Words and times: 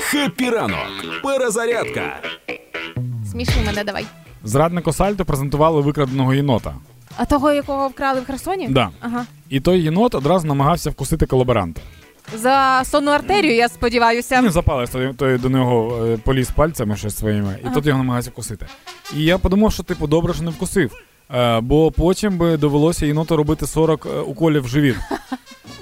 Хеппі 0.00 0.50
ранок. 0.50 0.78
Перезарядка. 1.22 2.16
Сміши 3.30 3.60
мене, 3.66 3.84
давай. 3.84 4.06
Зраднику 4.44 4.92
Сальто 4.92 5.24
презентували 5.24 5.80
викраденого 5.80 6.34
єнота. 6.34 6.74
А 7.16 7.24
того, 7.24 7.52
якого 7.52 7.88
вкрали 7.88 8.20
в 8.20 8.26
Херсоні? 8.26 8.68
Да. 8.68 8.90
Ага. 9.00 9.24
І 9.48 9.60
той 9.60 9.80
єнот 9.80 10.14
одразу 10.14 10.46
намагався 10.46 10.90
вкусити 10.90 11.26
колаборанта. 11.26 11.80
За 12.34 12.82
сонну 12.84 13.10
артерію, 13.10 13.54
я 13.54 13.68
сподіваюся. 13.68 14.42
Він 14.42 14.50
запалив, 14.50 14.88
той, 14.88 15.12
той 15.14 15.38
до 15.38 15.48
нього 15.48 16.06
е, 16.06 16.16
поліз 16.16 16.50
пальцями 16.50 16.96
щось 16.96 17.16
своїми, 17.18 17.56
і 17.62 17.66
Ага. 17.66 17.74
тут 17.74 17.86
його 17.86 17.98
намагався 17.98 18.30
вкусити. 18.30 18.66
І 19.16 19.24
я 19.24 19.38
подумав, 19.38 19.72
що 19.72 19.82
типу 19.82 20.06
добре, 20.06 20.34
що 20.34 20.42
не 20.42 20.50
вкусив. 20.50 20.92
Е, 21.34 21.60
бо 21.60 21.90
потім 21.90 22.38
би 22.38 22.56
довелося 22.56 23.06
єноту 23.06 23.36
робити 23.36 23.66
40 23.66 24.06
е, 24.06 24.20
уколів 24.20 24.62
в 24.64 24.68
живіт. 24.68 24.96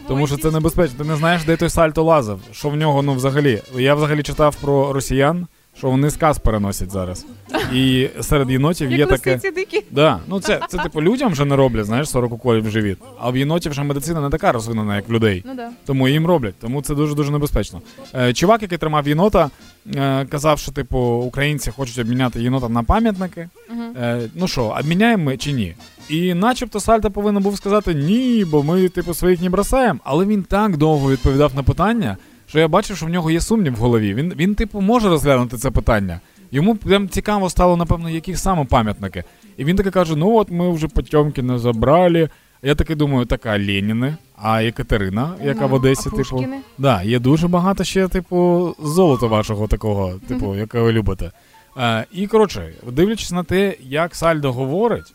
Тому 0.09 0.27
що 0.27 0.37
це 0.37 0.51
небезпечно. 0.51 0.99
Ти 0.99 1.05
не 1.05 1.17
знаєш, 1.17 1.45
де 1.45 1.57
той 1.57 1.69
сальто 1.71 2.03
лазив. 2.03 2.39
Що 2.53 2.69
в 2.69 2.77
нього, 2.77 3.03
ну 3.03 3.15
взагалі. 3.15 3.63
Я 3.77 3.95
взагалі 3.95 4.23
читав 4.23 4.57
про 4.57 4.93
росіян, 4.93 5.47
що 5.79 5.91
вони 5.91 6.11
сказ 6.11 6.39
переносять 6.39 6.91
зараз. 6.91 7.27
І 7.75 8.11
серед 8.21 8.51
єнотів 8.51 8.93
є 8.93 9.07
таке. 9.07 9.41
дикі. 9.55 9.83
Да, 9.91 10.21
ну 10.29 10.41
це, 10.41 10.61
це 10.69 10.79
типу 10.79 11.03
людям 11.03 11.33
вже 11.33 11.45
не 11.45 11.57
роблять, 11.57 11.87
знаєш, 11.87 12.11
40 12.11 12.33
уколів 12.33 12.67
в 12.67 12.71
живіт. 12.71 12.99
А 13.21 13.31
в 13.31 13.37
єнотів 13.37 13.73
вже 13.73 13.83
медицина 13.83 14.21
не 14.21 14.31
така 14.31 14.53
розвинена, 14.53 14.97
як 14.97 15.09
в 15.09 15.13
людей. 15.13 15.43
Ну 15.47 15.55
да. 15.55 15.71
Тому 15.87 16.09
їм 16.09 16.27
роблять, 16.27 16.55
тому 16.61 16.83
це 16.83 16.95
дуже 16.95 17.15
дуже 17.15 17.33
небезпечно. 17.33 17.83
Е, 18.15 18.33
чувак, 18.33 18.63
який 18.63 18.79
тримав 18.79 19.09
єнота, 19.09 19.51
е, 19.97 20.27
казав, 20.27 20.59
що 20.59 20.73
типу 20.73 20.99
українці 20.99 21.71
хочуть 21.71 21.99
обміняти 21.99 22.43
єнота 22.43 22.69
на 22.69 22.83
пам'ятники. 22.83 23.49
Е, 23.97 24.21
ну 24.35 24.49
що, 24.49 24.77
обміняємо 24.81 25.25
ми 25.25 25.37
чи 25.37 25.53
ні? 25.53 25.75
І 26.09 26.35
начебто 26.35 26.81
Сальто 26.81 27.11
повинен 27.11 27.43
був 27.43 27.57
сказати 27.57 27.95
ні, 27.95 28.45
бо 28.51 28.63
ми, 28.63 28.89
типу, 28.89 29.15
своїх 29.15 29.41
не 29.41 29.51
бросаємо. 29.51 30.01
Але 30.05 30.25
він 30.25 30.43
так 30.43 30.77
довго 30.77 31.11
відповідав 31.11 31.55
на 31.55 31.63
питання, 31.63 32.17
що 32.47 32.59
я 32.59 32.69
бачив, 32.69 32.97
що 32.97 33.07
в 33.07 33.09
нього 33.09 33.31
є 33.31 33.41
сумнів 33.41 33.73
в 33.73 33.77
голові. 33.77 34.15
Він, 34.15 34.33
він 34.37 34.55
типу, 34.55 34.81
може 34.81 35.09
розглянути 35.09 35.57
це 35.57 35.71
питання. 35.71 36.21
Йому 36.55 36.77
прям 36.77 37.09
цікаво 37.09 37.51
стало, 37.51 37.77
напевно, 37.77 38.11
які 38.11 38.37
саме 38.37 38.65
пам'ятники. 38.65 39.25
І 39.57 39.65
він 39.65 39.77
таки 39.77 39.91
каже: 39.91 40.17
ну 40.17 40.37
от 40.37 40.51
ми 40.51 40.71
вже 40.71 40.89
Потьомкіна 40.89 41.59
забрали. 41.59 42.29
Я 42.63 42.75
таки 42.75 42.95
думаю, 42.95 43.27
така 43.27 43.51
Леніни, 43.51 44.17
а 44.37 44.65
Екатерина, 44.65 45.35
яка 45.45 45.67
в 45.67 45.71
Ну, 45.71 45.77
Одесі, 45.77 46.11
а 46.13 46.17
типу. 46.17 46.45
Да, 46.79 47.03
є 47.03 47.19
дуже 47.19 47.49
багато 47.49 47.85
ще, 47.85 48.09
типу, 48.09 48.75
золота 48.83 49.27
вашого 49.27 49.67
такого, 49.67 50.15
типу, 50.29 50.55
яке 50.55 50.81
ви 50.81 50.93
любите. 50.93 51.31
Е, 51.79 52.07
і 52.13 52.27
коротше, 52.27 52.73
дивлячись 52.93 53.33
на 53.33 53.45
те, 53.45 53.77
як 53.81 54.15
Сальдо 54.15 54.53
говорить, 54.53 55.15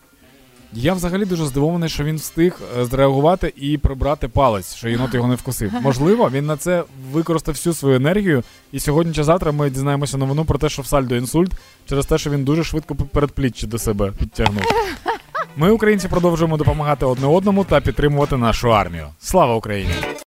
я 0.73 0.93
взагалі 0.93 1.25
дуже 1.25 1.45
здивований, 1.45 1.89
що 1.89 2.03
він 2.03 2.15
встиг 2.15 2.59
е, 2.79 2.85
зреагувати 2.85 3.53
і 3.55 3.77
прибрати 3.77 4.27
палець, 4.27 4.75
що 4.75 4.89
єнот 4.89 5.13
його 5.13 5.27
не 5.27 5.35
вкусив. 5.35 5.73
Можливо, 5.81 6.29
він 6.33 6.45
на 6.45 6.57
це 6.57 6.83
використав 7.11 7.55
всю 7.55 7.73
свою 7.73 7.95
енергію, 7.95 8.43
і 8.71 8.79
сьогодні 8.79 9.13
чи 9.13 9.23
завтра 9.23 9.51
ми 9.51 9.69
дізнаємося 9.69 10.17
новину 10.17 10.45
про 10.45 10.59
те, 10.59 10.69
що 10.69 10.81
в 10.81 10.85
Сальдо 10.85 11.15
інсульт 11.15 11.51
через 11.89 12.05
те, 12.05 12.17
що 12.17 12.29
він 12.29 12.43
дуже 12.43 12.63
швидко 12.63 12.95
передпліччя 12.95 13.67
до 13.67 13.77
себе 13.77 14.11
підтягнув. 14.19 14.63
Ми, 15.55 15.71
українці, 15.71 16.07
продовжуємо 16.07 16.57
допомагати 16.57 17.05
одне 17.05 17.27
одному 17.27 17.63
та 17.63 17.81
підтримувати 17.81 18.37
нашу 18.37 18.73
армію. 18.73 19.07
Слава 19.19 19.55
Україні! 19.55 19.93